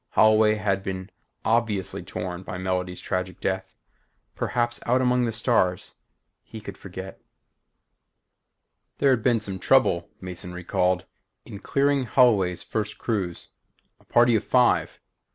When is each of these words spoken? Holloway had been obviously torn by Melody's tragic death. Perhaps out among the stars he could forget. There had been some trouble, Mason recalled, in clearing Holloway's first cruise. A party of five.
Holloway 0.13 0.55
had 0.55 0.81
been 0.81 1.11
obviously 1.45 2.01
torn 2.01 2.41
by 2.41 2.57
Melody's 2.57 3.01
tragic 3.01 3.39
death. 3.39 3.75
Perhaps 4.35 4.79
out 4.87 4.99
among 4.99 5.25
the 5.25 5.31
stars 5.31 5.93
he 6.41 6.59
could 6.59 6.75
forget. 6.75 7.21
There 8.97 9.11
had 9.11 9.21
been 9.21 9.41
some 9.41 9.59
trouble, 9.59 10.09
Mason 10.19 10.53
recalled, 10.55 11.05
in 11.45 11.59
clearing 11.59 12.05
Holloway's 12.05 12.63
first 12.63 12.97
cruise. 12.97 13.49
A 13.99 14.03
party 14.05 14.35
of 14.35 14.43
five. 14.43 14.99